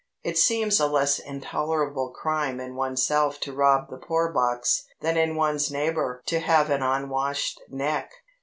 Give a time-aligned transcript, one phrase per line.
[0.23, 5.35] It seems a less intolerable crime in oneself to rob the poor box than in
[5.35, 8.09] one's neighbour to have an unwashed neck.